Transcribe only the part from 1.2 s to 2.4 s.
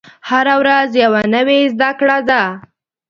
نوې زده کړه